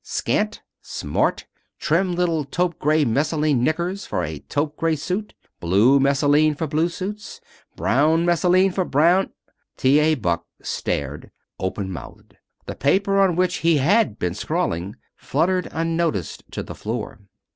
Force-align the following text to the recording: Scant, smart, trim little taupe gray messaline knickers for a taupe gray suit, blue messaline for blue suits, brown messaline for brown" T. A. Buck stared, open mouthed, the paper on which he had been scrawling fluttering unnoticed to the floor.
Scant, 0.03 0.63
smart, 0.81 1.45
trim 1.77 2.13
little 2.15 2.43
taupe 2.43 2.79
gray 2.79 3.05
messaline 3.05 3.61
knickers 3.63 4.03
for 4.07 4.23
a 4.23 4.39
taupe 4.39 4.75
gray 4.75 4.95
suit, 4.95 5.35
blue 5.59 5.99
messaline 5.99 6.55
for 6.55 6.65
blue 6.65 6.89
suits, 6.89 7.39
brown 7.75 8.25
messaline 8.25 8.71
for 8.73 8.83
brown" 8.83 9.29
T. 9.77 9.99
A. 9.99 10.15
Buck 10.15 10.47
stared, 10.59 11.29
open 11.59 11.91
mouthed, 11.91 12.35
the 12.65 12.73
paper 12.73 13.19
on 13.21 13.35
which 13.35 13.57
he 13.57 13.77
had 13.77 14.17
been 14.17 14.33
scrawling 14.33 14.95
fluttering 15.17 15.67
unnoticed 15.71 16.45
to 16.49 16.63
the 16.63 16.73
floor. 16.73 17.19